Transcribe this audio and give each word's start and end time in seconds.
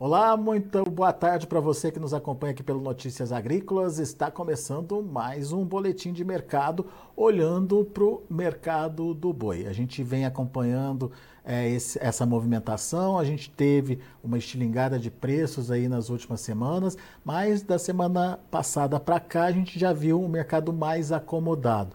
Olá, 0.00 0.36
muito 0.36 0.84
boa 0.84 1.12
tarde 1.12 1.44
para 1.44 1.58
você 1.58 1.90
que 1.90 1.98
nos 1.98 2.14
acompanha 2.14 2.52
aqui 2.52 2.62
pelo 2.62 2.80
Notícias 2.80 3.32
Agrícolas. 3.32 3.98
Está 3.98 4.30
começando 4.30 5.02
mais 5.02 5.50
um 5.50 5.64
boletim 5.64 6.12
de 6.12 6.24
mercado, 6.24 6.86
olhando 7.16 7.84
para 7.84 8.04
o 8.04 8.22
mercado 8.30 9.12
do 9.12 9.32
boi. 9.32 9.66
A 9.66 9.72
gente 9.72 10.04
vem 10.04 10.24
acompanhando 10.24 11.10
é, 11.44 11.68
esse, 11.68 11.98
essa 12.00 12.24
movimentação, 12.24 13.18
a 13.18 13.24
gente 13.24 13.50
teve 13.50 13.98
uma 14.22 14.38
estilingada 14.38 15.00
de 15.00 15.10
preços 15.10 15.68
aí 15.68 15.88
nas 15.88 16.10
últimas 16.10 16.42
semanas, 16.42 16.96
mas 17.24 17.62
da 17.62 17.76
semana 17.76 18.38
passada 18.52 19.00
para 19.00 19.18
cá 19.18 19.46
a 19.46 19.52
gente 19.52 19.80
já 19.80 19.92
viu 19.92 20.22
um 20.22 20.28
mercado 20.28 20.72
mais 20.72 21.10
acomodado. 21.10 21.90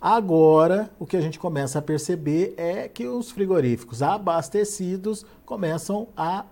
Agora, 0.00 0.90
o 0.98 1.04
que 1.04 1.18
a 1.18 1.20
gente 1.20 1.38
começa 1.38 1.80
a 1.80 1.82
perceber 1.82 2.54
é 2.56 2.88
que 2.88 3.06
os 3.06 3.30
frigoríficos 3.30 4.02
abastecidos 4.02 5.26
começam 5.44 6.08
a 6.16 6.46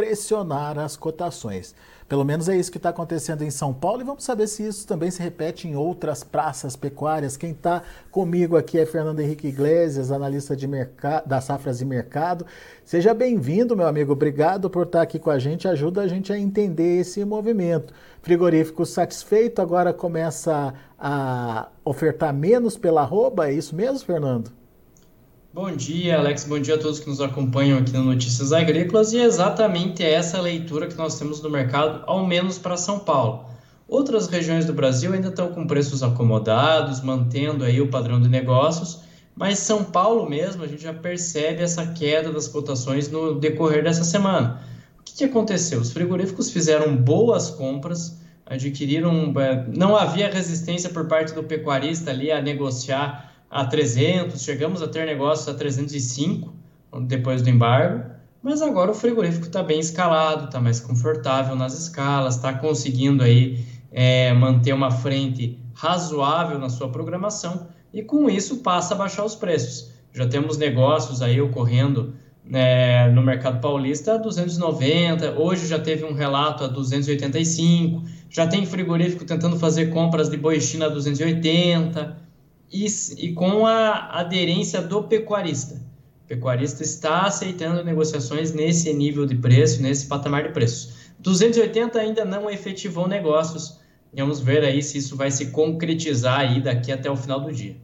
pressionar 0.00 0.78
as 0.78 0.96
cotações. 0.96 1.74
Pelo 2.08 2.24
menos 2.24 2.48
é 2.48 2.56
isso 2.56 2.72
que 2.72 2.78
está 2.78 2.88
acontecendo 2.88 3.42
em 3.42 3.50
São 3.50 3.74
Paulo 3.74 4.00
e 4.00 4.04
vamos 4.04 4.24
saber 4.24 4.46
se 4.46 4.66
isso 4.66 4.86
também 4.86 5.10
se 5.10 5.22
repete 5.22 5.68
em 5.68 5.76
outras 5.76 6.24
praças 6.24 6.74
pecuárias. 6.74 7.36
Quem 7.36 7.50
está 7.50 7.82
comigo 8.10 8.56
aqui 8.56 8.78
é 8.78 8.86
Fernando 8.86 9.20
Henrique 9.20 9.48
Iglesias, 9.48 10.10
analista 10.10 10.56
de 10.56 10.66
mercado, 10.66 11.28
das 11.28 11.44
safras 11.44 11.80
de 11.80 11.84
mercado. 11.84 12.46
Seja 12.82 13.12
bem-vindo, 13.12 13.76
meu 13.76 13.86
amigo. 13.86 14.12
Obrigado 14.12 14.70
por 14.70 14.86
estar 14.86 15.02
aqui 15.02 15.18
com 15.18 15.30
a 15.30 15.38
gente. 15.38 15.68
Ajuda 15.68 16.00
a 16.00 16.08
gente 16.08 16.32
a 16.32 16.38
entender 16.38 17.00
esse 17.00 17.22
movimento. 17.22 17.92
Frigorífico 18.22 18.86
satisfeito 18.86 19.60
agora 19.60 19.92
começa 19.92 20.72
a 20.98 21.68
ofertar 21.84 22.32
menos 22.32 22.78
pela 22.78 23.02
arroba. 23.02 23.50
É 23.50 23.52
isso 23.52 23.76
mesmo, 23.76 24.00
Fernando? 24.00 24.59
Bom 25.52 25.74
dia, 25.74 26.16
Alex. 26.16 26.44
Bom 26.44 26.60
dia 26.60 26.76
a 26.76 26.78
todos 26.78 27.00
que 27.00 27.08
nos 27.08 27.20
acompanham 27.20 27.76
aqui 27.76 27.90
no 27.90 28.04
Notícias 28.04 28.52
Agrícolas. 28.52 29.12
E 29.12 29.18
é 29.18 29.24
exatamente 29.24 30.00
essa 30.00 30.40
leitura 30.40 30.86
que 30.86 30.96
nós 30.96 31.18
temos 31.18 31.42
no 31.42 31.50
mercado, 31.50 32.04
ao 32.06 32.24
menos 32.24 32.56
para 32.56 32.76
São 32.76 33.00
Paulo. 33.00 33.46
Outras 33.88 34.28
regiões 34.28 34.64
do 34.64 34.72
Brasil 34.72 35.12
ainda 35.12 35.26
estão 35.26 35.48
com 35.48 35.66
preços 35.66 36.04
acomodados, 36.04 37.00
mantendo 37.00 37.64
aí 37.64 37.80
o 37.80 37.90
padrão 37.90 38.20
de 38.20 38.28
negócios, 38.28 39.00
mas 39.34 39.58
São 39.58 39.82
Paulo 39.82 40.30
mesmo, 40.30 40.62
a 40.62 40.68
gente 40.68 40.84
já 40.84 40.94
percebe 40.94 41.64
essa 41.64 41.84
queda 41.84 42.30
das 42.30 42.46
cotações 42.46 43.10
no 43.10 43.34
decorrer 43.34 43.82
dessa 43.82 44.04
semana. 44.04 44.62
O 45.00 45.02
que, 45.02 45.16
que 45.16 45.24
aconteceu? 45.24 45.80
Os 45.80 45.90
frigoríficos 45.90 46.52
fizeram 46.52 46.96
boas 46.96 47.50
compras, 47.50 48.20
adquiriram. 48.46 49.34
É, 49.40 49.66
não 49.76 49.96
havia 49.96 50.30
resistência 50.30 50.90
por 50.90 51.08
parte 51.08 51.34
do 51.34 51.42
pecuarista 51.42 52.12
ali 52.12 52.30
a 52.30 52.40
negociar 52.40 53.29
a 53.50 53.64
300, 53.64 54.40
chegamos 54.40 54.80
a 54.80 54.86
ter 54.86 55.04
negócios 55.04 55.48
a 55.48 55.54
305 55.54 56.54
depois 57.02 57.42
do 57.42 57.50
embargo, 57.50 58.04
mas 58.42 58.62
agora 58.62 58.92
o 58.92 58.94
frigorífico 58.94 59.46
está 59.46 59.62
bem 59.62 59.80
escalado, 59.80 60.44
está 60.44 60.60
mais 60.60 60.80
confortável 60.80 61.56
nas 61.56 61.78
escalas, 61.78 62.36
está 62.36 62.52
conseguiendo 62.54 63.22
aí 63.22 63.64
é, 63.90 64.32
manter 64.32 64.72
uma 64.72 64.90
frente 64.90 65.58
razoável 65.74 66.58
na 66.58 66.68
sua 66.68 66.88
programação 66.90 67.68
e 67.92 68.02
com 68.02 68.30
isso 68.30 68.58
passa 68.58 68.94
a 68.94 68.96
baixar 68.96 69.24
os 69.24 69.34
preços. 69.34 69.90
Já 70.12 70.26
temos 70.26 70.56
negócios 70.56 71.20
aí 71.20 71.40
ocorrendo 71.40 72.14
é, 72.52 73.08
no 73.10 73.22
mercado 73.22 73.60
paulista 73.60 74.14
a 74.14 74.16
290, 74.16 75.38
hoje 75.38 75.66
já 75.66 75.78
teve 75.78 76.04
um 76.04 76.12
relato 76.12 76.64
a 76.64 76.66
285, 76.66 78.02
já 78.28 78.46
tem 78.46 78.64
frigorífico 78.64 79.24
tentando 79.24 79.58
fazer 79.58 79.90
compras 79.90 80.28
de 80.28 80.36
boi 80.36 80.60
China 80.60 80.86
a 80.86 80.88
280, 80.88 82.16
e, 82.72 82.86
e 83.18 83.32
com 83.32 83.66
a 83.66 84.18
aderência 84.20 84.80
do 84.80 85.02
pecuarista. 85.04 85.74
O 86.24 86.28
pecuarista 86.28 86.82
está 86.82 87.22
aceitando 87.22 87.84
negociações 87.84 88.52
nesse 88.52 88.92
nível 88.92 89.26
de 89.26 89.34
preço, 89.34 89.82
nesse 89.82 90.06
patamar 90.06 90.44
de 90.44 90.52
preços. 90.52 91.10
280 91.18 91.98
ainda 91.98 92.24
não 92.24 92.48
efetivou 92.48 93.08
negócios. 93.08 93.80
Vamos 94.12 94.40
ver 94.40 94.64
aí 94.64 94.82
se 94.82 94.98
isso 94.98 95.16
vai 95.16 95.30
se 95.30 95.46
concretizar 95.50 96.40
aí 96.40 96.62
daqui 96.62 96.92
até 96.92 97.10
o 97.10 97.16
final 97.16 97.40
do 97.40 97.52
dia. 97.52 97.76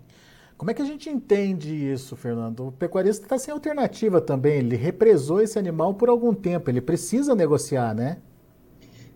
Como 0.56 0.70
é 0.70 0.74
que 0.74 0.80
a 0.80 0.86
gente 0.86 1.10
entende 1.10 1.74
isso, 1.74 2.16
Fernando? 2.16 2.68
O 2.68 2.72
pecuarista 2.72 3.24
está 3.24 3.38
sem 3.38 3.52
alternativa 3.52 4.20
também. 4.22 4.58
Ele 4.58 4.76
represou 4.76 5.40
esse 5.42 5.58
animal 5.58 5.94
por 5.94 6.08
algum 6.08 6.32
tempo. 6.32 6.70
Ele 6.70 6.80
precisa 6.80 7.34
negociar, 7.34 7.94
né? 7.94 8.18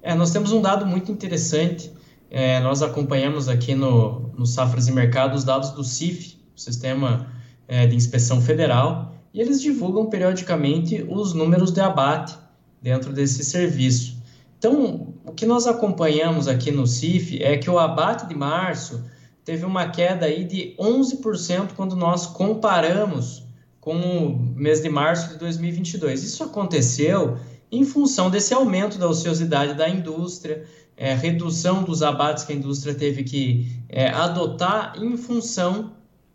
É, 0.02 0.14
nós 0.14 0.32
temos 0.32 0.52
um 0.52 0.60
dado 0.60 0.86
muito 0.86 1.10
interessante 1.10 1.90
é, 2.30 2.60
nós 2.60 2.80
acompanhamos 2.80 3.48
aqui 3.48 3.74
no, 3.74 4.30
no 4.38 4.46
Safras 4.46 4.86
e 4.86 4.92
Mercado 4.92 5.34
os 5.34 5.42
dados 5.42 5.70
do 5.70 5.82
CIF, 5.82 6.38
Sistema 6.54 7.26
é, 7.66 7.86
de 7.86 7.96
Inspeção 7.96 8.40
Federal, 8.40 9.14
e 9.34 9.40
eles 9.40 9.60
divulgam 9.60 10.06
periodicamente 10.06 11.04
os 11.08 11.32
números 11.34 11.72
de 11.72 11.80
abate 11.80 12.36
dentro 12.80 13.12
desse 13.12 13.44
serviço. 13.44 14.20
Então, 14.58 15.14
o 15.24 15.32
que 15.32 15.46
nós 15.46 15.66
acompanhamos 15.66 16.46
aqui 16.46 16.70
no 16.70 16.86
CIF 16.86 17.42
é 17.42 17.56
que 17.56 17.68
o 17.68 17.78
abate 17.78 18.26
de 18.26 18.34
março 18.34 19.04
teve 19.44 19.64
uma 19.64 19.88
queda 19.88 20.26
aí 20.26 20.44
de 20.44 20.76
11% 20.78 21.70
quando 21.74 21.96
nós 21.96 22.26
comparamos 22.26 23.42
com 23.80 23.96
o 23.96 24.38
mês 24.54 24.80
de 24.82 24.88
março 24.88 25.30
de 25.30 25.38
2022. 25.38 26.22
Isso 26.22 26.44
aconteceu 26.44 27.38
em 27.72 27.84
função 27.84 28.30
desse 28.30 28.52
aumento 28.52 28.98
da 28.98 29.08
ociosidade 29.08 29.74
da 29.74 29.88
indústria, 29.88 30.64
é, 31.00 31.14
redução 31.14 31.82
dos 31.82 32.02
abates 32.02 32.44
que 32.44 32.52
a 32.52 32.56
indústria 32.56 32.94
teve 32.94 33.24
que 33.24 33.82
é, 33.88 34.10
adotar 34.10 34.92
em 34.98 35.16
função 35.16 35.92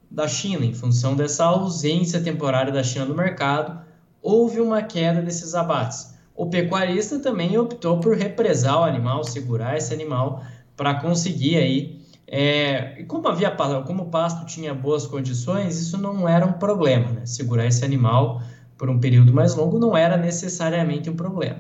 da 0.10 0.28
China, 0.28 0.66
em 0.66 0.74
função 0.74 1.16
dessa 1.16 1.46
ausência 1.46 2.20
temporária 2.20 2.74
da 2.74 2.82
China 2.82 3.06
no 3.06 3.14
mercado, 3.14 3.80
houve 4.24 4.60
uma 4.60 4.82
queda 4.82 5.22
desses 5.22 5.54
abates. 5.54 6.16
O 6.36 6.48
pecuarista 6.48 7.20
também 7.20 7.56
optou 7.60 8.00
por 8.00 8.18
represar 8.18 8.80
o 8.80 8.84
animal, 8.84 9.24
segurar 9.24 9.78
esse 9.78 9.94
animal 9.94 10.42
para 10.76 10.96
conseguir 10.96 11.58
aí. 11.58 12.02
É, 12.28 13.00
e 13.00 13.04
como 13.04 13.28
havia 13.28 13.56
como 13.86 14.04
o 14.04 14.10
pasto 14.10 14.48
tinha 14.48 14.74
boas 14.74 15.06
condições, 15.06 15.80
isso 15.80 15.96
não 15.96 16.28
era 16.28 16.44
um 16.44 16.54
problema, 16.54 17.12
né? 17.12 17.26
Segurar 17.28 17.68
esse 17.68 17.86
animal 17.86 18.42
por 18.76 18.90
um 18.90 19.00
período 19.00 19.32
mais 19.32 19.54
longo 19.54 19.78
não 19.78 19.96
era 19.96 20.18
necessariamente 20.18 21.08
um 21.08 21.16
problema. 21.16 21.60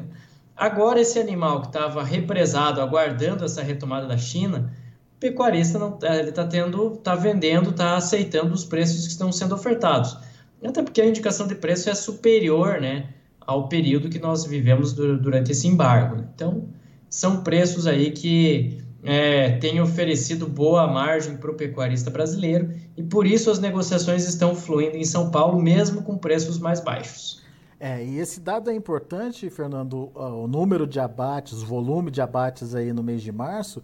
Agora, 0.55 1.01
esse 1.01 1.19
animal 1.19 1.61
que 1.61 1.67
estava 1.67 2.03
represado, 2.03 2.79
aguardando 2.79 3.43
essa 3.43 3.61
retomada 3.61 4.07
da 4.07 4.17
China, 4.17 4.71
o 5.17 5.19
pecuarista 5.19 5.77
não 5.77 5.97
é, 6.01 6.19
ele 6.19 6.29
está 6.29 6.45
tendo, 6.45 6.93
está 6.93 7.13
vendendo, 7.13 7.71
está 7.71 7.97
aceitando 7.97 8.53
os 8.53 8.63
preços 8.63 9.05
que 9.05 9.11
estão 9.11 9.31
sendo 9.31 9.53
ofertados. 9.53 10.17
Até 10.63 10.81
porque 10.81 11.01
a 11.01 11.05
indicação 11.05 11.45
de 11.45 11.55
preço 11.55 11.89
é 11.89 11.93
superior, 11.93 12.79
né, 12.79 13.09
ao 13.41 13.67
período 13.67 14.09
que 14.09 14.17
nós 14.17 14.45
vivemos 14.45 14.93
durante 14.93 15.51
esse 15.51 15.67
embargo. 15.67 16.23
Então, 16.33 16.69
são 17.09 17.43
preços 17.43 17.85
aí 17.85 18.11
que 18.11 18.81
é, 19.03 19.51
têm 19.57 19.79
oferecido 19.79 20.47
boa 20.47 20.87
margem 20.87 21.37
para 21.37 21.51
o 21.51 21.53
pecuarista 21.53 22.09
brasileiro 22.09 22.73
e 22.97 23.03
por 23.03 23.27
isso 23.27 23.51
as 23.51 23.59
negociações 23.59 24.27
estão 24.27 24.55
fluindo 24.55 24.97
em 24.97 25.03
São 25.03 25.29
Paulo, 25.29 25.61
mesmo 25.61 26.01
com 26.01 26.17
preços 26.17 26.57
mais 26.57 26.79
baixos. 26.79 27.44
É, 27.79 28.03
e 28.03 28.19
esse 28.19 28.39
dado 28.39 28.69
é 28.69 28.73
importante, 28.73 29.49
Fernando, 29.49 30.11
o 30.15 30.47
número 30.47 30.87
de 30.87 30.99
abates, 30.99 31.61
o 31.61 31.65
volume 31.65 32.09
de 32.09 32.21
abates 32.21 32.73
aí 32.73 32.93
no 32.93 33.03
mês 33.03 33.21
de 33.21 33.31
março, 33.31 33.83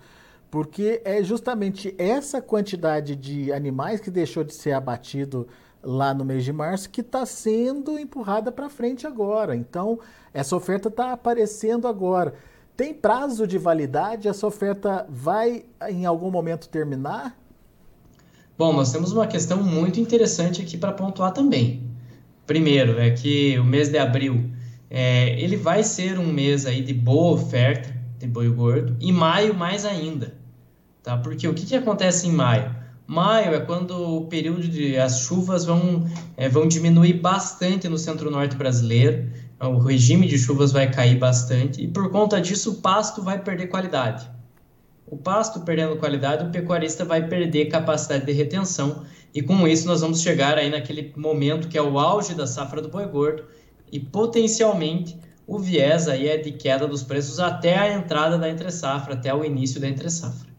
porque 0.49 1.01
é 1.03 1.21
justamente 1.23 1.93
essa 1.97 2.41
quantidade 2.41 3.15
de 3.15 3.51
animais 3.51 3.99
que 3.99 4.09
deixou 4.09 4.43
de 4.43 4.53
ser 4.53 4.71
abatido 4.71 5.47
lá 5.83 6.13
no 6.13 6.23
mês 6.23 6.43
de 6.43 6.53
março 6.53 6.89
que 6.89 7.01
está 7.01 7.25
sendo 7.25 7.97
empurrada 7.97 8.51
para 8.51 8.69
frente 8.69 9.07
agora. 9.07 9.55
Então, 9.55 9.99
essa 10.33 10.55
oferta 10.55 10.87
está 10.89 11.11
aparecendo 11.11 11.87
agora. 11.87 12.33
Tem 12.77 12.93
prazo 12.93 13.45
de 13.45 13.57
validade? 13.57 14.27
Essa 14.27 14.47
oferta 14.47 15.05
vai 15.09 15.65
em 15.89 16.05
algum 16.05 16.31
momento 16.31 16.69
terminar? 16.69 17.37
Bom, 18.57 18.73
nós 18.73 18.91
temos 18.91 19.11
uma 19.11 19.27
questão 19.27 19.61
muito 19.61 19.99
interessante 19.99 20.61
aqui 20.61 20.77
para 20.77 20.91
pontuar 20.91 21.33
também. 21.33 21.90
Primeiro, 22.45 22.99
é 22.99 23.11
que 23.11 23.57
o 23.59 23.63
mês 23.63 23.89
de 23.89 23.97
abril 23.97 24.49
é, 24.89 25.39
ele 25.39 25.55
vai 25.55 25.83
ser 25.83 26.19
um 26.19 26.31
mês 26.31 26.65
aí 26.65 26.81
de 26.81 26.93
boa 26.93 27.33
oferta 27.33 28.01
de 28.19 28.27
boi 28.27 28.49
gordo 28.49 28.95
e 28.99 29.11
maio 29.11 29.53
mais 29.53 29.83
ainda, 29.85 30.35
tá? 31.01 31.17
Porque 31.17 31.47
o 31.47 31.53
que, 31.53 31.65
que 31.65 31.75
acontece 31.75 32.27
em 32.27 32.31
maio? 32.31 32.75
Maio 33.07 33.55
é 33.55 33.59
quando 33.59 33.91
o 33.91 34.27
período 34.27 34.67
de 34.67 34.97
as 34.97 35.21
chuvas 35.21 35.65
vão, 35.65 36.05
é, 36.37 36.47
vão 36.47 36.67
diminuir 36.67 37.13
bastante 37.13 37.89
no 37.89 37.97
centro-norte 37.97 38.55
brasileiro, 38.55 39.27
o 39.59 39.77
regime 39.79 40.27
de 40.27 40.37
chuvas 40.37 40.71
vai 40.71 40.89
cair 40.89 41.17
bastante 41.17 41.83
e 41.83 41.87
por 41.87 42.09
conta 42.09 42.39
disso 42.39 42.71
o 42.71 42.75
pasto 42.75 43.21
vai 43.21 43.39
perder 43.39 43.67
qualidade. 43.67 44.29
O 45.05 45.17
pasto 45.17 45.59
perdendo 45.61 45.97
qualidade, 45.97 46.45
o 46.45 46.51
pecuarista 46.51 47.03
vai 47.03 47.27
perder 47.27 47.65
capacidade 47.65 48.25
de 48.25 48.31
retenção 48.31 49.03
e 49.33 49.41
com 49.41 49.67
isso 49.67 49.87
nós 49.87 50.01
vamos 50.01 50.21
chegar 50.21 50.57
aí 50.57 50.69
naquele 50.69 51.13
momento 51.15 51.67
que 51.67 51.77
é 51.77 51.81
o 51.81 51.97
auge 51.97 52.33
da 52.35 52.45
safra 52.45 52.81
do 52.81 52.89
boi 52.89 53.05
gordo 53.07 53.45
e 53.91 53.99
potencialmente 53.99 55.17
o 55.47 55.59
viés 55.59 56.07
aí 56.07 56.29
é 56.29 56.37
de 56.37 56.51
queda 56.51 56.87
dos 56.87 57.03
preços 57.03 57.39
até 57.39 57.77
a 57.77 57.93
entrada 57.93 58.37
da 58.37 58.49
entre 58.49 58.71
safra, 58.71 59.15
até 59.15 59.33
o 59.33 59.43
início 59.43 59.81
da 59.81 59.87
entre 59.87 60.09
safra. 60.09 60.49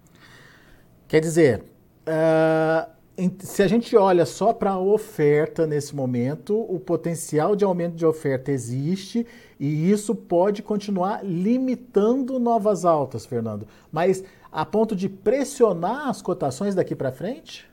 Quer 1.09 1.21
dizer, 1.21 1.65
uh, 2.07 2.91
se 3.39 3.63
a 3.63 3.69
gente 3.69 3.97
olha 3.97 4.27
só 4.27 4.53
para 4.53 4.73
a 4.73 4.79
oferta 4.79 5.67
nesse 5.67 5.95
momento, 5.95 6.59
o 6.69 6.81
potencial 6.81 7.55
de 7.55 7.65
aumento 7.65 7.95
de 7.95 8.05
oferta 8.05 8.51
existe 8.51 9.27
e 9.59 9.91
isso 9.91 10.15
pode 10.15 10.63
continuar 10.63 11.25
limitando 11.25 12.39
novas 12.39 12.85
altas, 12.85 13.25
Fernando. 13.25 13.67
Mas 13.91 14.23
a 14.51 14.65
ponto 14.67 14.95
de 14.97 15.09
pressionar 15.09 16.09
as 16.09 16.21
cotações 16.21 16.75
daqui 16.75 16.95
para 16.95 17.13
frente? 17.13 17.72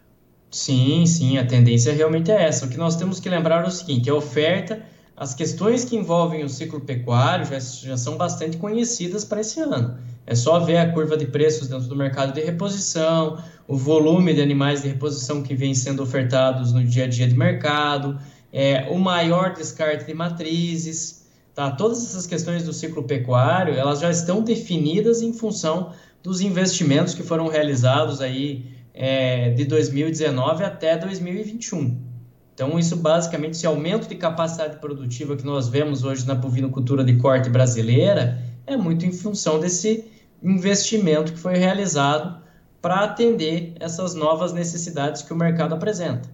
Sim, 0.52 1.06
sim, 1.06 1.38
a 1.38 1.46
tendência 1.46 1.94
realmente 1.94 2.32
é 2.32 2.44
essa. 2.44 2.66
O 2.66 2.70
que 2.70 2.78
nós 2.78 2.96
temos 2.96 3.20
que 3.20 3.30
lembrar 3.30 3.64
é 3.64 3.68
o 3.68 3.72
seguinte: 3.72 4.10
a 4.10 4.16
oferta, 4.16 4.82
as 5.16 5.34
questões 5.34 5.86
que 5.86 5.96
envolvem 5.96 6.44
o 6.44 6.50
ciclo 6.50 6.82
pecuário 6.82 7.46
já, 7.46 7.60
já 7.60 7.98
são 7.98 8.18
bastante 8.18 8.58
conhecidas 8.58 9.24
para 9.24 9.42
esse 9.42 9.60
ano. 9.60 9.98
É 10.26 10.36
só 10.36 10.60
ver 10.60 10.78
a 10.78 10.92
curva 10.92 11.18
de 11.18 11.26
preços 11.26 11.68
dentro 11.68 11.88
do 11.88 11.96
mercado 11.96 12.34
de 12.34 12.42
reposição, 12.42 13.42
o 13.68 13.76
volume 13.76 14.34
de 14.34 14.42
animais 14.42 14.82
de 14.82 14.88
reposição 14.88 15.44
que 15.44 15.56
vem 15.56 15.74
sendo 15.74 16.02
ofertados 16.02 16.72
no 16.72 16.84
dia 16.84 17.04
a 17.06 17.08
dia 17.08 17.28
de 17.28 17.36
mercado, 17.36 18.20
é, 18.52 18.88
o 18.92 18.98
maior 18.98 19.54
descarte 19.54 20.06
de 20.06 20.14
matrizes, 20.14 21.28
tá? 21.54 21.72
Todas 21.72 22.04
essas 22.04 22.26
questões 22.26 22.64
do 22.64 22.74
ciclo 22.74 23.04
pecuário, 23.04 23.76
elas 23.76 24.00
já 24.00 24.10
estão 24.10 24.42
definidas 24.42 25.22
em 25.22 25.32
função 25.32 25.94
dos 26.24 26.42
investimentos 26.42 27.14
que 27.14 27.24
foram 27.24 27.48
realizados 27.48 28.22
aí 28.22 28.79
é, 28.94 29.52
de 29.52 29.66
2019 29.66 30.64
até 30.64 30.98
2021. 30.98 32.10
Então, 32.54 32.78
isso 32.78 32.98
basicamente, 32.98 33.54
esse 33.54 33.66
aumento 33.66 34.10
de 34.10 34.16
capacidade 34.16 34.78
produtiva 34.80 35.38
que 35.38 35.46
nós 35.46 35.70
vemos 35.70 36.04
hoje 36.04 36.28
na 36.28 36.36
bovinocultura 36.36 37.04
de 37.06 37.16
corte 37.16 37.50
brasileira 37.50 38.44
é 38.68 38.76
muito 38.76 39.06
em 39.06 39.12
função 39.12 39.60
desse 39.60 40.06
investimento 40.44 41.32
que 41.32 41.40
foi 41.40 41.56
realizado 41.56 42.42
para 42.82 43.04
atender 43.04 43.74
essas 43.80 44.14
novas 44.14 44.54
necessidades 44.54 45.22
que 45.22 45.34
o 45.34 45.36
mercado 45.36 45.74
apresenta. 45.74 46.30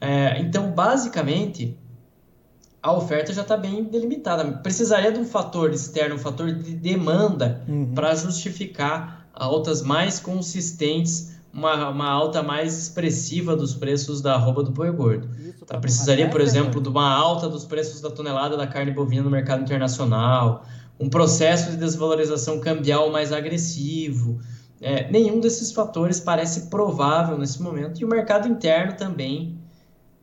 É, 0.00 0.38
então, 0.40 0.72
basicamente, 0.72 1.76
a 2.82 2.92
oferta 2.92 3.32
já 3.32 3.42
está 3.42 3.56
bem 3.56 3.84
delimitada. 3.84 4.44
Precisaria 4.58 5.10
de 5.10 5.18
um 5.18 5.24
fator 5.24 5.72
externo, 5.72 6.16
um 6.16 6.18
fator 6.18 6.52
de 6.52 6.74
demanda, 6.74 7.62
uhum. 7.66 7.94
para 7.94 8.14
justificar 8.14 9.26
altas 9.34 9.82
mais 9.82 10.20
consistentes 10.20 11.35
uma, 11.56 11.88
uma 11.88 12.06
alta 12.06 12.42
mais 12.42 12.78
expressiva 12.78 13.56
dos 13.56 13.74
preços 13.74 14.20
da 14.20 14.34
arroba 14.34 14.62
do 14.62 14.70
boi 14.70 14.90
gordo. 14.92 15.26
Tá, 15.60 15.74
tá 15.74 15.78
precisaria, 15.78 16.28
por 16.28 16.42
exemplo, 16.42 16.82
de 16.82 16.88
uma 16.90 17.10
alta 17.10 17.48
dos 17.48 17.64
preços 17.64 18.02
da 18.02 18.10
tonelada 18.10 18.58
da 18.58 18.66
carne 18.66 18.92
bovina 18.92 19.22
no 19.22 19.30
mercado 19.30 19.62
internacional, 19.62 20.66
um 21.00 21.08
processo 21.08 21.70
de 21.70 21.78
desvalorização 21.78 22.60
cambial 22.60 23.10
mais 23.10 23.32
agressivo. 23.32 24.38
É, 24.82 25.10
nenhum 25.10 25.40
desses 25.40 25.72
fatores 25.72 26.20
parece 26.20 26.68
provável 26.68 27.38
nesse 27.38 27.62
momento 27.62 28.02
e 28.02 28.04
o 28.04 28.08
mercado 28.08 28.46
interno 28.46 28.92
também 28.92 29.58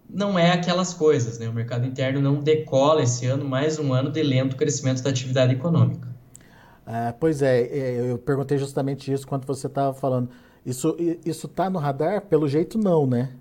não 0.07 0.37
é 0.37 0.51
aquelas 0.51 0.93
coisas. 0.93 1.39
Né? 1.39 1.49
O 1.49 1.53
mercado 1.53 1.87
interno 1.87 2.21
não 2.21 2.35
decola 2.35 3.01
esse 3.01 3.25
ano, 3.25 3.43
mais 3.43 3.79
um 3.79 3.91
ano 3.91 4.11
de 4.11 4.21
lento 4.21 4.55
crescimento 4.55 5.01
da 5.01 5.09
atividade 5.09 5.53
econômica. 5.53 6.07
É, 6.85 7.11
pois 7.13 7.41
é, 7.41 7.61
é 7.61 8.11
eu 8.11 8.19
perguntei 8.19 8.59
justamente 8.59 9.11
isso 9.11 9.25
quando 9.25 9.47
você 9.47 9.65
estava 9.65 9.95
falando. 9.95 10.29
Isso 10.65 10.95
isso 11.25 11.47
está 11.47 11.69
no 11.69 11.79
radar? 11.79 12.21
Pelo 12.21 12.47
jeito 12.47 12.77
não, 12.77 13.05
né? 13.05 13.31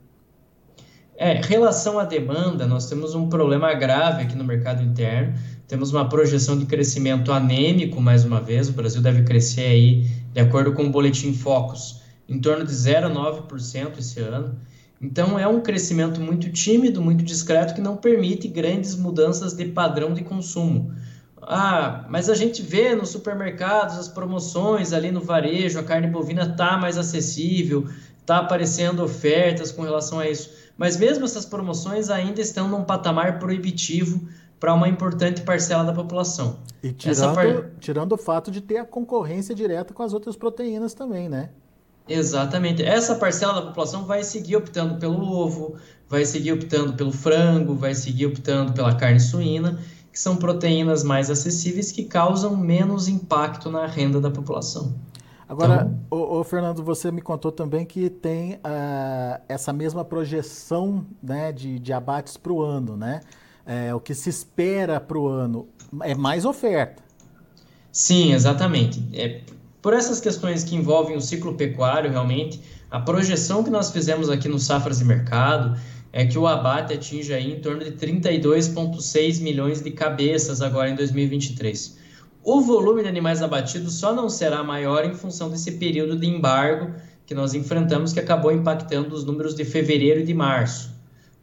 É, 1.17 1.35
relação 1.35 1.99
à 1.99 2.05
demanda, 2.05 2.67
nós 2.67 2.89
temos 2.89 3.15
um 3.15 3.29
problema 3.29 3.73
grave 3.75 4.23
aqui 4.23 4.35
no 4.35 4.45
mercado 4.45 4.83
interno. 4.83 5.35
Temos 5.69 5.93
uma 5.93 6.09
projeção 6.09 6.59
de 6.59 6.67
crescimento 6.67 7.33
anêmico, 7.33 8.01
mais 8.01 8.25
uma 8.25 8.41
vez. 8.41 8.69
O 8.69 8.73
Brasil 8.73 9.01
deve 9.01 9.23
crescer 9.23 9.67
aí, 9.67 10.07
de 10.33 10.41
acordo 10.41 10.73
com 10.73 10.85
o 10.85 10.91
Boletim 10.91 11.33
Focus, 11.33 12.01
em 12.29 12.41
torno 12.41 12.65
de 12.65 12.73
0,9% 12.73 13.99
esse 13.99 14.21
ano. 14.21 14.57
Então, 15.01 15.39
é 15.39 15.47
um 15.47 15.61
crescimento 15.61 16.21
muito 16.21 16.51
tímido, 16.51 17.01
muito 17.01 17.23
discreto, 17.25 17.75
que 17.75 17.81
não 17.81 17.97
permite 17.97 18.49
grandes 18.49 18.97
mudanças 18.97 19.53
de 19.53 19.67
padrão 19.67 20.15
de 20.15 20.23
consumo. 20.23 20.93
Ah, 21.43 22.05
mas 22.09 22.31
a 22.31 22.35
gente 22.35 22.63
vê 22.63 22.95
nos 22.95 23.11
supermercados 23.11 23.99
as 23.99 24.09
promoções 24.09 24.93
ali 24.93 25.11
no 25.11 25.21
varejo, 25.21 25.79
a 25.79 25.83
carne 25.83 26.07
bovina 26.07 26.43
está 26.43 26.79
mais 26.79 26.97
acessível, 26.97 27.89
está 28.21 28.39
aparecendo 28.39 29.03
ofertas 29.03 29.73
com 29.73 29.83
relação 29.83 30.21
a 30.21 30.29
isso. 30.29 30.51
Mas 30.79 30.97
mesmo 30.97 31.25
essas 31.25 31.45
promoções 31.45 32.11
ainda 32.11 32.41
estão 32.41 32.69
num 32.69 32.85
patamar 32.85 33.39
proibitivo 33.39 34.21
para 34.61 34.73
uma 34.73 34.89
importante 34.89 35.43
parcela 35.43 35.83
da 35.83 35.93
população. 35.93 36.61
E 36.83 36.93
tirando, 36.93 37.35
par... 37.35 37.71
tirando 37.81 38.13
o 38.13 38.17
fato 38.17 38.51
de 38.51 38.61
ter 38.61 38.79
a 38.79 38.85
concorrência 38.85 39.55
direta 39.55 39.93
com 39.93 40.05
as 40.05 40.13
outras 40.13 40.37
proteínas 40.37 40.95
também, 40.95 41.29
né? 41.29 41.51
Exatamente. 42.09 42.85
Essa 42.85 43.17
parcela 43.17 43.55
da 43.55 43.63
população 43.63 44.05
vai 44.05 44.23
seguir 44.23 44.57
optando 44.57 44.99
pelo 44.99 45.21
ovo, 45.21 45.77
vai 46.09 46.25
seguir 46.25 46.53
optando 46.53 46.93
pelo 46.93 47.13
frango, 47.13 47.75
vai 47.75 47.95
seguir 47.95 48.27
optando 48.27 48.73
pela 48.73 48.95
carne 48.95 49.21
suína 49.21 49.79
que 50.13 50.21
são 50.21 50.37
proteínas 50.37 51.03
mais 51.03 51.31
acessíveis 51.31 51.91
que 51.91 52.05
causam 52.05 52.55
menos 52.57 53.09
impacto 53.09 53.71
na 53.71 53.87
renda 53.87 54.21
da 54.21 54.31
população. 54.31 54.95
Agora, 55.49 55.91
então, 56.07 56.19
o, 56.19 56.41
o, 56.41 56.45
Fernando, 56.45 56.83
você 56.83 57.11
me 57.11 57.21
contou 57.21 57.51
também 57.51 57.85
que 57.85 58.09
tem 58.09 58.55
uh, 58.55 59.41
essa 59.49 59.73
mesma 59.73 60.05
projeção 60.05 61.05
né, 61.23 61.53
de, 61.53 61.79
de 61.79 61.93
abates 61.93 62.37
para 62.37 62.53
o 62.53 62.63
ano, 62.63 62.97
né? 62.97 63.21
É, 63.65 63.95
o 63.95 64.01
que 64.01 64.13
se 64.13 64.29
espera 64.29 64.99
para 64.99 65.17
o 65.17 65.29
ano 65.29 65.69
é 66.03 66.15
mais 66.15 66.45
oferta. 66.45 67.03
Sim, 67.93 68.33
exatamente. 68.33 69.07
É, 69.13 69.43
por 69.81 69.93
essas 69.93 70.21
questões 70.21 70.65
que 70.65 70.75
envolvem 70.75 71.17
o 71.17 71.21
ciclo 71.21 71.55
pecuário, 71.55 72.11
realmente, 72.11 72.61
a 72.91 72.99
projeção 72.99 73.63
que 73.63 73.71
nós 73.71 73.91
fizemos 73.91 74.29
aqui 74.29 74.49
no 74.49 74.59
Safras 74.59 75.01
e 75.01 75.05
Mercado 75.05 75.79
é 76.13 76.27
que 76.27 76.39
o 76.39 76.47
abate 76.47 76.93
atinge 76.93 77.33
aí 77.33 77.53
em 77.53 77.61
torno 77.61 77.83
de 77.83 77.93
32,6 77.93 79.41
milhões 79.41 79.81
de 79.81 79.91
cabeças 79.91 80.61
agora 80.61 80.91
em 80.91 80.95
2023. 80.95 81.99
O 82.45 82.61
volume 82.61 83.03
de 83.03 83.09
animais 83.09 83.41
abatidos 83.41 83.95
só 83.95 84.13
não 84.15 84.29
será 84.29 84.63
maior 84.63 85.05
em 85.05 85.15
função 85.15 85.49
desse 85.49 85.73
período 85.73 86.17
de 86.17 86.27
embargo 86.27 86.93
que 87.25 87.35
nós 87.35 87.55
enfrentamos, 87.55 88.13
que 88.13 88.21
acabou 88.21 88.53
impactando 88.53 89.15
os 89.15 89.25
números 89.25 89.55
de 89.55 89.65
fevereiro 89.65 90.21
e 90.21 90.25
de 90.25 90.35
março. 90.35 90.91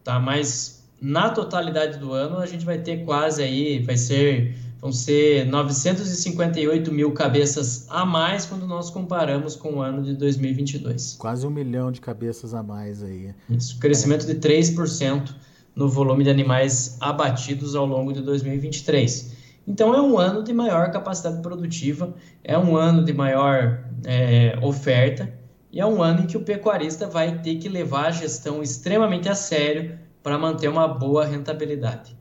Tá? 0.03 0.19
Mas 0.19 0.83
na 1.01 1.29
totalidade 1.29 1.97
do 1.97 2.13
ano 2.13 2.37
a 2.37 2.45
gente 2.45 2.65
vai 2.65 2.77
ter 2.77 3.05
quase 3.05 3.41
aí, 3.41 3.79
vai 3.79 3.97
ser 3.97 4.55
vão 4.81 4.91
ser 4.91 5.45
958 5.45 6.91
mil 6.91 7.11
cabeças 7.11 7.85
a 7.89 8.05
mais 8.05 8.45
quando 8.45 8.65
nós 8.65 8.89
comparamos 8.89 9.55
com 9.55 9.75
o 9.75 9.81
ano 9.81 10.01
de 10.03 10.13
2022. 10.15 11.15
Quase 11.19 11.45
um 11.45 11.49
milhão 11.49 11.91
de 11.91 11.99
cabeças 11.99 12.53
a 12.53 12.63
mais 12.63 13.03
aí. 13.03 13.33
Isso, 13.49 13.77
crescimento 13.79 14.25
de 14.25 14.35
3% 14.35 15.33
no 15.75 15.87
volume 15.89 16.23
de 16.23 16.29
animais 16.29 16.97
abatidos 16.99 17.75
ao 17.75 17.85
longo 17.85 18.13
de 18.13 18.21
2023. 18.21 19.37
Então 19.67 19.93
é 19.93 20.01
um 20.01 20.17
ano 20.17 20.43
de 20.43 20.51
maior 20.51 20.91
capacidade 20.91 21.41
produtiva, 21.41 22.13
é 22.43 22.57
um 22.57 22.75
ano 22.75 23.03
de 23.03 23.13
maior 23.13 23.83
é, 24.05 24.57
oferta 24.61 25.31
e 25.71 25.79
é 25.79 25.85
um 25.85 26.01
ano 26.01 26.21
em 26.21 26.25
que 26.25 26.35
o 26.35 26.41
pecuarista 26.41 27.05
vai 27.05 27.39
ter 27.41 27.55
que 27.57 27.69
levar 27.69 28.07
a 28.07 28.11
gestão 28.11 28.63
extremamente 28.63 29.29
a 29.29 29.35
sério 29.35 29.99
para 30.23 30.37
manter 30.37 30.67
uma 30.67 30.87
boa 30.87 31.25
rentabilidade. 31.25 32.18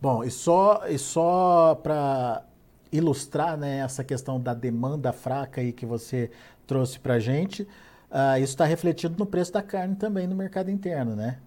Bom, 0.00 0.24
e 0.24 0.30
só, 0.30 0.82
e 0.88 0.98
só 0.98 1.78
para 1.82 2.42
ilustrar 2.90 3.56
né, 3.56 3.80
essa 3.80 4.02
questão 4.02 4.40
da 4.40 4.54
demanda 4.54 5.12
fraca 5.12 5.60
aí 5.60 5.72
que 5.72 5.84
você 5.84 6.30
trouxe 6.66 6.98
para 6.98 7.14
a 7.14 7.18
gente, 7.18 7.62
uh, 7.62 8.36
isso 8.36 8.52
está 8.52 8.64
refletido 8.64 9.16
no 9.18 9.26
preço 9.26 9.52
da 9.52 9.62
carne 9.62 9.94
também 9.96 10.26
no 10.26 10.34
mercado 10.34 10.70
interno, 10.70 11.14
né? 11.14 11.38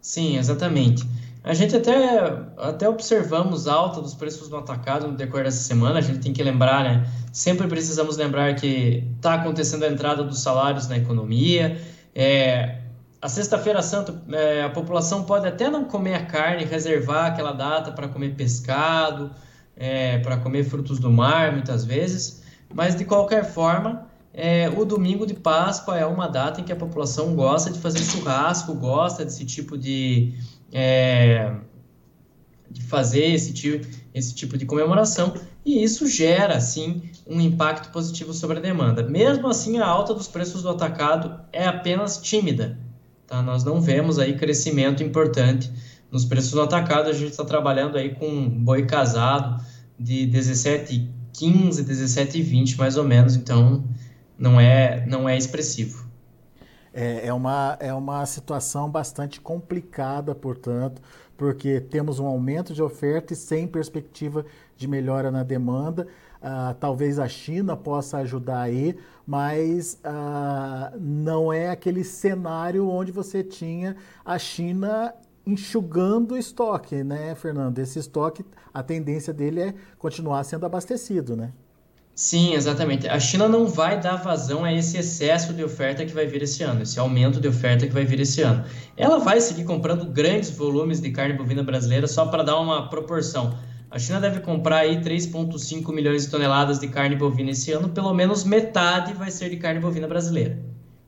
Sim, 0.00 0.38
exatamente. 0.38 1.06
A 1.44 1.54
gente 1.54 1.76
até, 1.76 2.18
até 2.56 2.88
observamos 2.88 3.68
alta 3.68 4.00
dos 4.00 4.14
preços 4.14 4.48
no 4.48 4.58
atacado 4.58 5.08
no 5.08 5.16
decorrer 5.16 5.44
dessa 5.44 5.62
semana. 5.62 5.98
A 5.98 6.02
gente 6.02 6.20
tem 6.20 6.32
que 6.32 6.42
lembrar, 6.42 6.84
né? 6.84 7.06
Sempre 7.32 7.66
precisamos 7.68 8.16
lembrar 8.16 8.54
que 8.54 9.04
está 9.16 9.34
acontecendo 9.34 9.84
a 9.84 9.88
entrada 9.88 10.24
dos 10.24 10.40
salários 10.40 10.88
na 10.88 10.96
economia. 10.96 11.80
É, 12.14 12.77
a 13.20 13.28
Sexta-feira 13.28 13.82
Santa, 13.82 14.22
é, 14.30 14.62
a 14.62 14.70
população 14.70 15.24
pode 15.24 15.46
até 15.46 15.68
não 15.68 15.84
comer 15.84 16.14
a 16.14 16.24
carne, 16.24 16.64
reservar 16.64 17.26
aquela 17.26 17.52
data 17.52 17.90
para 17.90 18.06
comer 18.06 18.34
pescado, 18.34 19.32
é, 19.76 20.18
para 20.18 20.36
comer 20.36 20.64
frutos 20.64 21.00
do 21.00 21.10
mar, 21.10 21.52
muitas 21.52 21.84
vezes, 21.84 22.42
mas 22.72 22.94
de 22.94 23.04
qualquer 23.04 23.44
forma, 23.44 24.06
é, 24.32 24.68
o 24.68 24.84
domingo 24.84 25.26
de 25.26 25.34
Páscoa 25.34 25.98
é 25.98 26.06
uma 26.06 26.28
data 26.28 26.60
em 26.60 26.64
que 26.64 26.72
a 26.72 26.76
população 26.76 27.34
gosta 27.34 27.72
de 27.72 27.80
fazer 27.80 27.98
churrasco, 28.00 28.72
gosta 28.74 29.24
desse 29.24 29.44
tipo 29.44 29.76
de, 29.76 30.34
é, 30.72 31.56
de 32.70 32.82
fazer 32.84 33.24
esse 33.24 33.52
tipo, 33.52 33.84
esse 34.14 34.32
tipo 34.32 34.56
de 34.56 34.64
comemoração, 34.64 35.34
e 35.64 35.82
isso 35.82 36.06
gera, 36.06 36.60
sim, 36.60 37.02
um 37.26 37.40
impacto 37.40 37.90
positivo 37.90 38.32
sobre 38.32 38.58
a 38.58 38.60
demanda. 38.60 39.02
Mesmo 39.02 39.48
assim, 39.48 39.78
a 39.78 39.86
alta 39.86 40.14
dos 40.14 40.28
preços 40.28 40.62
do 40.62 40.68
atacado 40.68 41.40
é 41.52 41.66
apenas 41.66 42.18
tímida 42.18 42.78
Tá? 43.28 43.42
Nós 43.42 43.62
não 43.62 43.80
vemos 43.80 44.18
aí 44.18 44.36
crescimento 44.36 45.02
importante 45.02 45.70
nos 46.10 46.24
preços 46.24 46.54
no 46.54 46.62
atacado. 46.62 47.08
A 47.08 47.12
gente 47.12 47.30
está 47.30 47.44
trabalhando 47.44 47.98
aí 47.98 48.14
com 48.14 48.48
boi 48.48 48.86
casado 48.86 49.62
de 50.00 50.26
17,15, 50.26 51.84
17,20 51.84 52.76
mais 52.78 52.96
ou 52.96 53.04
menos. 53.04 53.36
Então 53.36 53.84
não 54.36 54.58
é 54.58 55.04
não 55.06 55.28
é 55.28 55.36
expressivo. 55.36 56.08
É, 56.92 57.26
é, 57.26 57.32
uma, 57.32 57.76
é 57.78 57.92
uma 57.92 58.24
situação 58.26 58.90
bastante 58.90 59.40
complicada, 59.40 60.34
portanto, 60.34 61.00
porque 61.36 61.80
temos 61.80 62.18
um 62.18 62.26
aumento 62.26 62.74
de 62.74 62.82
oferta 62.82 63.34
e 63.34 63.36
sem 63.36 63.68
perspectiva 63.68 64.44
de 64.76 64.88
melhora 64.88 65.30
na 65.30 65.42
demanda. 65.42 66.08
Uh, 66.40 66.72
talvez 66.78 67.18
a 67.18 67.26
China 67.26 67.76
possa 67.76 68.18
ajudar 68.18 68.60
aí, 68.60 68.96
mas 69.26 70.00
uh, 70.04 70.96
não 71.00 71.52
é 71.52 71.68
aquele 71.68 72.04
cenário 72.04 72.88
onde 72.88 73.10
você 73.10 73.42
tinha 73.42 73.96
a 74.24 74.38
China 74.38 75.12
enxugando 75.44 76.32
o 76.32 76.36
estoque, 76.36 77.02
né, 77.02 77.34
Fernando? 77.34 77.78
Esse 77.78 77.98
estoque, 77.98 78.44
a 78.72 78.82
tendência 78.82 79.32
dele 79.32 79.60
é 79.60 79.74
continuar 79.98 80.44
sendo 80.44 80.64
abastecido, 80.64 81.34
né? 81.34 81.52
Sim, 82.14 82.54
exatamente. 82.54 83.08
A 83.08 83.20
China 83.20 83.48
não 83.48 83.66
vai 83.66 84.00
dar 84.00 84.16
vazão 84.16 84.64
a 84.64 84.72
esse 84.72 84.98
excesso 84.98 85.52
de 85.52 85.62
oferta 85.62 86.04
que 86.04 86.12
vai 86.12 86.26
vir 86.26 86.42
esse 86.42 86.64
ano, 86.64 86.82
esse 86.82 86.98
aumento 86.98 87.40
de 87.40 87.46
oferta 87.46 87.86
que 87.86 87.92
vai 87.92 88.04
vir 88.04 88.18
esse 88.18 88.42
ano. 88.42 88.64
Ela 88.96 89.20
vai 89.20 89.40
seguir 89.40 89.62
comprando 89.62 90.04
grandes 90.04 90.50
volumes 90.50 91.00
de 91.00 91.12
carne 91.12 91.34
bovina 91.34 91.62
brasileira 91.62 92.08
só 92.08 92.26
para 92.26 92.42
dar 92.42 92.58
uma 92.58 92.88
proporção. 92.88 93.56
A 93.90 93.98
China 93.98 94.20
deve 94.20 94.40
comprar 94.40 94.80
aí 94.80 95.00
3,5 95.00 95.94
milhões 95.94 96.24
de 96.24 96.30
toneladas 96.30 96.78
de 96.78 96.88
carne 96.88 97.16
bovina 97.16 97.52
esse 97.52 97.72
ano, 97.72 97.88
pelo 97.88 98.12
menos 98.12 98.44
metade 98.44 99.14
vai 99.14 99.30
ser 99.30 99.48
de 99.48 99.56
carne 99.56 99.80
bovina 99.80 100.06
brasileira. 100.06 100.58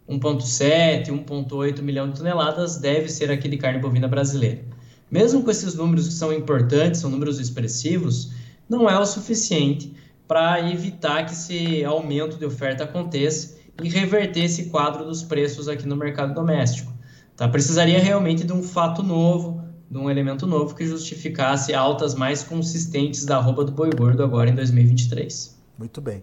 1,7, 0.09 1.09
1,8 1.09 1.83
milhão 1.83 2.09
de 2.09 2.17
toneladas 2.17 2.79
deve 2.79 3.11
ser 3.11 3.31
aqui 3.31 3.51
de 3.51 3.59
carne 3.59 3.79
bovina 3.79 4.09
brasileira. 4.09 4.65
Mesmo 5.11 5.43
com 5.43 5.51
esses 5.51 5.75
números 5.75 6.09
que 6.09 6.15
são 6.15 6.33
importantes, 6.33 7.01
são 7.01 7.11
números 7.11 7.39
expressivos, 7.39 8.33
não 8.67 8.89
é 8.89 8.99
o 8.99 9.05
suficiente 9.05 9.95
para 10.27 10.71
evitar 10.71 11.27
que 11.27 11.33
esse 11.33 11.85
aumento 11.85 12.39
de 12.39 12.47
oferta 12.47 12.85
aconteça 12.85 13.59
e 13.83 13.91
reverter 13.91 14.45
esse 14.45 14.71
quadro 14.71 15.05
dos 15.05 15.23
preços 15.23 15.69
aqui 15.69 15.87
no 15.87 15.97
mercado 15.97 16.33
doméstico. 16.33 16.91
Tá? 17.37 17.47
Precisaria 17.47 17.99
realmente 17.99 18.43
de 18.43 18.53
um 18.55 18.63
fato 18.63 19.03
novo, 19.03 19.60
de 19.91 19.99
um 19.99 20.09
elemento 20.09 20.47
novo 20.47 20.75
que 20.75 20.87
justificasse 20.87 21.75
altas 21.75 22.15
mais 22.15 22.43
consistentes 22.45 23.25
da 23.25 23.39
arroba 23.39 23.65
do 23.65 23.73
boi 23.73 23.91
gordo 23.91 24.23
agora 24.23 24.49
em 24.49 24.55
2023. 24.55 25.59
Muito 25.77 26.01
bem. 26.01 26.23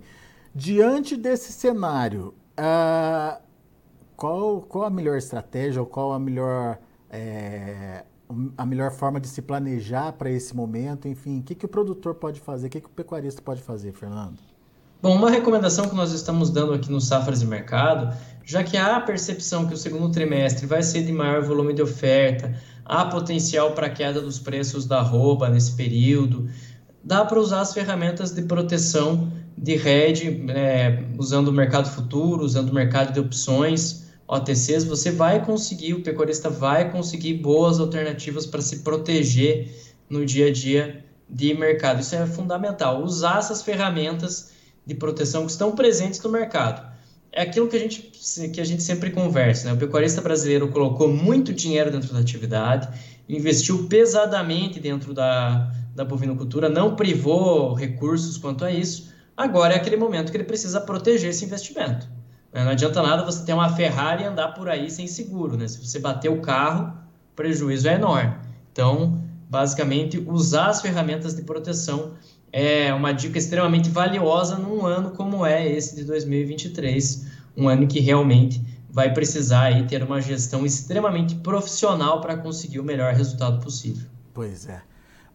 Diante 0.55 1.17
desse 1.17 1.51
cenário, 1.51 2.33
uh, 2.57 3.41
qual, 4.15 4.61
qual 4.61 4.85
a 4.85 4.89
melhor 4.89 5.17
estratégia 5.17 5.81
ou 5.81 5.85
qual 5.85 6.13
a 6.13 6.19
melhor 6.19 6.79
é, 7.09 8.03
a 8.57 8.65
melhor 8.65 8.91
forma 8.91 9.19
de 9.19 9.27
se 9.27 9.41
planejar 9.41 10.13
para 10.13 10.29
esse 10.29 10.55
momento? 10.55 11.07
Enfim, 11.07 11.39
o 11.39 11.43
que, 11.43 11.55
que 11.55 11.65
o 11.65 11.69
produtor 11.69 12.15
pode 12.15 12.39
fazer? 12.39 12.67
O 12.67 12.69
que, 12.69 12.81
que 12.81 12.87
o 12.87 12.91
pecuarista 12.91 13.41
pode 13.41 13.61
fazer, 13.61 13.93
Fernando? 13.93 14.37
Bom, 15.01 15.15
uma 15.15 15.29
recomendação 15.29 15.87
que 15.87 15.95
nós 15.95 16.11
estamos 16.11 16.49
dando 16.49 16.73
aqui 16.73 16.91
no 16.91 16.99
Safras 16.99 17.41
e 17.41 17.45
Mercado, 17.45 18.15
já 18.43 18.63
que 18.63 18.75
há 18.75 18.95
a 18.95 18.99
percepção 18.99 19.67
que 19.67 19.73
o 19.73 19.77
segundo 19.77 20.11
trimestre 20.11 20.65
vai 20.65 20.81
ser 20.81 21.03
de 21.03 21.13
maior 21.13 21.43
volume 21.43 21.73
de 21.73 21.83
oferta, 21.83 22.55
há 22.87 23.05
potencial 23.05 23.71
para 23.71 23.89
queda 23.89 24.21
dos 24.21 24.39
preços 24.39 24.85
da 24.85 24.99
arroba 24.99 25.49
nesse 25.49 25.73
período, 25.73 26.49
dá 27.03 27.25
para 27.25 27.39
usar 27.39 27.61
as 27.61 27.73
ferramentas 27.73 28.31
de 28.31 28.43
proteção 28.43 29.31
de 29.57 29.75
rede, 29.75 30.45
é, 30.49 31.03
usando 31.17 31.49
o 31.49 31.51
mercado 31.51 31.89
futuro, 31.89 32.43
usando 32.43 32.69
o 32.69 32.73
mercado 32.73 33.13
de 33.13 33.19
opções, 33.19 34.07
OTCs, 34.27 34.83
você 34.83 35.11
vai 35.11 35.43
conseguir, 35.43 35.93
o 35.93 36.03
pecuarista 36.03 36.49
vai 36.49 36.91
conseguir 36.91 37.35
boas 37.35 37.79
alternativas 37.79 38.45
para 38.45 38.61
se 38.61 38.79
proteger 38.79 39.73
no 40.09 40.25
dia 40.25 40.47
a 40.47 40.51
dia 40.51 41.03
de 41.29 41.53
mercado. 41.53 42.01
Isso 42.01 42.15
é 42.15 42.25
fundamental. 42.25 43.03
Usar 43.03 43.39
essas 43.39 43.61
ferramentas 43.61 44.51
de 44.85 44.95
proteção 44.95 45.45
que 45.45 45.51
estão 45.51 45.73
presentes 45.73 46.21
no 46.21 46.29
mercado. 46.29 46.96
É 47.31 47.41
aquilo 47.41 47.67
que 47.67 47.75
a 47.75 47.79
gente, 47.79 48.01
que 48.53 48.61
a 48.61 48.63
gente 48.63 48.81
sempre 48.81 49.11
conversa. 49.11 49.67
Né? 49.67 49.73
O 49.73 49.77
pecuarista 49.77 50.21
brasileiro 50.21 50.69
colocou 50.69 51.07
muito 51.07 51.53
dinheiro 51.53 51.91
dentro 51.91 52.13
da 52.13 52.19
atividade, 52.19 52.87
investiu 53.27 53.87
pesadamente 53.87 54.79
dentro 54.79 55.13
da, 55.13 55.71
da 55.93 56.05
bovinocultura, 56.05 56.69
não 56.69 56.95
privou 56.95 57.73
recursos 57.73 58.37
quanto 58.37 58.63
a 58.63 58.71
isso. 58.71 59.13
Agora 59.35 59.73
é 59.73 59.77
aquele 59.77 59.97
momento 59.97 60.31
que 60.31 60.37
ele 60.37 60.43
precisa 60.43 60.81
proteger 60.81 61.29
esse 61.29 61.45
investimento. 61.45 62.07
Né? 62.51 62.63
Não 62.63 62.71
adianta 62.71 63.01
nada 63.03 63.23
você 63.23 63.45
ter 63.45 63.53
uma 63.53 63.69
Ferrari 63.69 64.23
e 64.23 64.25
andar 64.25 64.49
por 64.53 64.69
aí 64.69 64.89
sem 64.89 65.07
seguro, 65.07 65.57
né? 65.57 65.67
Se 65.67 65.85
você 65.85 65.99
bater 65.99 66.29
o 66.29 66.41
carro, 66.41 66.93
o 67.31 67.35
prejuízo 67.35 67.87
é 67.87 67.93
enorme. 67.93 68.33
Então, 68.71 69.21
basicamente, 69.49 70.23
usar 70.27 70.67
as 70.67 70.81
ferramentas 70.81 71.35
de 71.35 71.43
proteção 71.43 72.13
é 72.59 72.91
uma 72.91 73.11
dica 73.11 73.37
extremamente 73.37 73.87
valiosa 73.87 74.57
num 74.57 74.83
ano 74.83 75.11
como 75.11 75.45
é 75.45 75.67
esse 75.67 75.95
de 75.95 76.03
2023, 76.03 77.27
um 77.55 77.69
ano 77.69 77.85
que 77.85 77.99
realmente 77.99 78.65
vai 78.89 79.13
precisar 79.13 79.65
aí 79.65 79.85
ter 79.85 80.01
uma 80.01 80.19
gestão 80.19 80.65
extremamente 80.65 81.35
profissional 81.35 82.19
para 82.19 82.35
conseguir 82.35 82.79
o 82.79 82.83
melhor 82.83 83.13
resultado 83.13 83.63
possível. 83.63 84.07
Pois 84.33 84.67
é. 84.67 84.81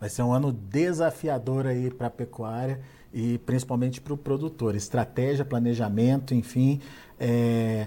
Vai 0.00 0.08
ser 0.08 0.22
um 0.22 0.32
ano 0.32 0.52
desafiador 0.52 1.68
aí 1.68 1.92
para 1.92 2.08
a 2.08 2.10
pecuária 2.10 2.80
e 3.14 3.38
principalmente 3.38 4.00
para 4.00 4.14
o 4.14 4.16
produtor. 4.16 4.74
Estratégia, 4.74 5.44
planejamento, 5.44 6.34
enfim. 6.34 6.80
É... 7.20 7.86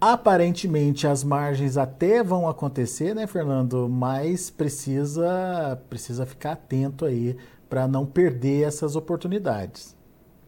Aparentemente 0.00 1.06
as 1.06 1.22
margens 1.22 1.76
até 1.76 2.24
vão 2.24 2.48
acontecer, 2.48 3.14
né, 3.14 3.28
Fernando? 3.28 3.88
Mas 3.88 4.50
precisa, 4.50 5.80
precisa 5.88 6.26
ficar 6.26 6.52
atento 6.52 7.04
aí 7.04 7.36
para 7.68 7.88
não 7.88 8.06
perder 8.06 8.66
essas 8.66 8.96
oportunidades. 8.96 9.96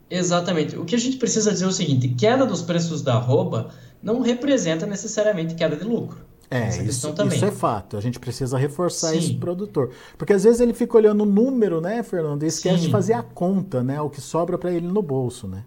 Exatamente. 0.09 0.77
O 0.77 0.85
que 0.85 0.95
a 0.95 0.99
gente 0.99 1.17
precisa 1.17 1.53
dizer 1.53 1.65
é 1.65 1.69
o 1.69 1.73
seguinte: 1.73 2.09
queda 2.09 2.47
dos 2.47 2.63
preços 2.63 3.03
da 3.03 3.15
arroba 3.15 3.71
não 4.03 4.21
representa 4.21 4.87
necessariamente 4.87 5.55
queda 5.55 5.77
de 5.77 5.85
lucro. 5.85 6.25
É, 6.49 6.69
isso, 6.69 6.83
isso, 6.83 7.45
é 7.45 7.51
fato. 7.51 7.97
A 7.97 8.01
gente 8.01 8.21
precisa 8.21 8.57
reforçar 8.57 9.11
Sim. 9.11 9.19
esse 9.19 9.35
produtor. 9.35 9.91
Porque 10.17 10.33
às 10.33 10.45
vezes 10.45 10.61
ele 10.61 10.73
fica 10.73 10.97
olhando 10.97 11.23
o 11.23 11.27
número, 11.27 11.81
né, 11.81 12.05
Fernando, 12.05 12.45
e 12.45 12.47
esquece 12.47 12.79
Sim. 12.79 12.85
de 12.85 12.93
fazer 12.93 13.15
a 13.15 13.23
conta, 13.23 13.83
né? 13.83 14.01
O 14.01 14.09
que 14.09 14.21
sobra 14.21 14.57
para 14.57 14.71
ele 14.71 14.87
no 14.87 15.03
bolso, 15.03 15.49
né? 15.49 15.65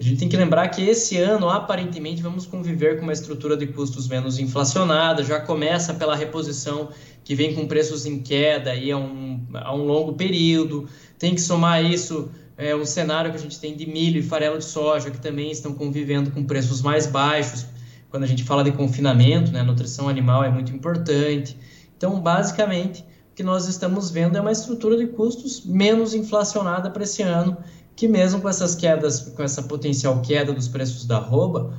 A 0.00 0.02
gente 0.02 0.16
tem 0.16 0.30
que 0.30 0.36
lembrar 0.38 0.66
que 0.68 0.80
esse 0.80 1.18
ano, 1.18 1.50
aparentemente, 1.50 2.22
vamos 2.22 2.46
conviver 2.46 2.96
com 2.96 3.02
uma 3.02 3.12
estrutura 3.12 3.54
de 3.54 3.66
custos 3.66 4.08
menos 4.08 4.38
inflacionada, 4.38 5.22
já 5.22 5.38
começa 5.38 5.92
pela 5.92 6.16
reposição 6.16 6.88
que 7.22 7.34
vem 7.34 7.54
com 7.54 7.68
preços 7.68 8.06
em 8.06 8.18
queda 8.18 8.70
aí 8.70 8.90
a 8.90 8.96
um, 8.96 9.46
a 9.52 9.74
um 9.74 9.84
longo 9.84 10.14
período. 10.14 10.88
Tem 11.18 11.34
que 11.34 11.40
somar 11.42 11.84
isso 11.84 12.30
é, 12.56 12.74
um 12.74 12.86
cenário 12.86 13.30
que 13.30 13.36
a 13.36 13.40
gente 13.40 13.60
tem 13.60 13.76
de 13.76 13.84
milho 13.84 14.20
e 14.20 14.22
farelo 14.22 14.56
de 14.56 14.64
soja, 14.64 15.10
que 15.10 15.20
também 15.20 15.50
estão 15.50 15.74
convivendo 15.74 16.30
com 16.30 16.44
preços 16.44 16.80
mais 16.80 17.06
baixos 17.06 17.66
quando 18.08 18.22
a 18.22 18.26
gente 18.26 18.42
fala 18.42 18.64
de 18.64 18.72
confinamento, 18.72 19.52
né, 19.52 19.62
nutrição 19.62 20.08
animal 20.08 20.42
é 20.42 20.50
muito 20.50 20.72
importante. 20.72 21.58
Então, 21.94 22.18
basicamente, 22.18 23.04
o 23.30 23.34
que 23.34 23.42
nós 23.42 23.68
estamos 23.68 24.10
vendo 24.10 24.38
é 24.38 24.40
uma 24.40 24.50
estrutura 24.50 24.96
de 24.96 25.08
custos 25.08 25.62
menos 25.62 26.14
inflacionada 26.14 26.90
para 26.90 27.02
esse 27.02 27.20
ano, 27.20 27.58
que 28.00 28.08
mesmo 28.08 28.40
com 28.40 28.48
essas 28.48 28.74
quedas, 28.74 29.20
com 29.20 29.42
essa 29.42 29.62
potencial 29.62 30.22
queda 30.22 30.54
dos 30.54 30.66
preços 30.66 31.04
da 31.04 31.18
arroba, 31.18 31.74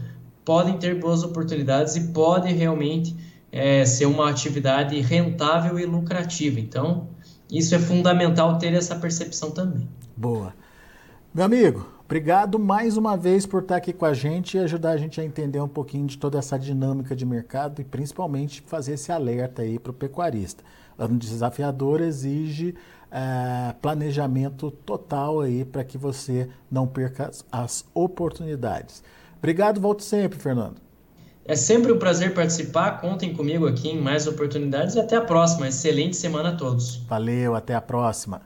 podem 0.45 0.77
ter 0.77 0.99
boas 0.99 1.23
oportunidades 1.23 1.95
e 1.95 2.09
pode 2.09 2.53
realmente 2.53 3.17
é, 3.51 3.83
ser 3.85 4.05
uma 4.05 4.29
atividade 4.29 4.99
rentável 4.99 5.79
e 5.79 5.85
lucrativa. 5.87 6.59
Então, 6.59 7.07
isso 7.51 7.73
é 7.73 7.79
fundamental 7.79 8.59
ter 8.59 8.71
essa 8.71 8.95
percepção 8.97 9.49
também. 9.49 9.89
Boa. 10.15 10.53
Meu 11.33 11.45
amigo, 11.45 11.87
Obrigado 12.11 12.59
mais 12.59 12.97
uma 12.97 13.15
vez 13.15 13.45
por 13.45 13.61
estar 13.61 13.77
aqui 13.77 13.93
com 13.93 14.03
a 14.03 14.13
gente 14.13 14.57
e 14.57 14.59
ajudar 14.59 14.91
a 14.91 14.97
gente 14.97 15.21
a 15.21 15.23
entender 15.23 15.61
um 15.61 15.67
pouquinho 15.67 16.05
de 16.05 16.17
toda 16.17 16.37
essa 16.37 16.59
dinâmica 16.59 17.15
de 17.15 17.25
mercado 17.25 17.79
e 17.79 17.85
principalmente 17.85 18.61
fazer 18.67 18.95
esse 18.95 19.13
alerta 19.13 19.61
aí 19.61 19.79
para 19.79 19.91
o 19.91 19.93
pecuarista. 19.93 20.61
Ano 20.97 21.17
desafiador 21.17 22.01
exige 22.01 22.75
é, 23.11 23.73
planejamento 23.81 24.71
total 24.71 25.41
aí 25.41 25.65
para 25.65 25.83
que 25.83 25.97
você 25.97 26.49
não 26.71 26.87
perca 26.87 27.27
as, 27.27 27.45
as 27.51 27.85
oportunidades. 27.93 29.03
Obrigado, 29.37 29.81
volto 29.81 30.03
sempre, 30.03 30.39
Fernando. 30.39 30.77
É 31.43 31.55
sempre 31.55 31.91
um 31.91 31.99
prazer 31.99 32.33
participar. 32.33 33.01
Contem 33.01 33.33
comigo 33.33 33.67
aqui 33.67 33.89
em 33.89 33.99
mais 33.99 34.27
oportunidades 34.27 34.95
e 34.95 34.99
até 34.99 35.17
a 35.17 35.21
próxima. 35.21 35.67
Excelente 35.67 36.15
semana 36.15 36.49
a 36.49 36.55
todos. 36.55 36.97
Valeu, 37.07 37.55
até 37.55 37.73
a 37.73 37.81
próxima. 37.81 38.43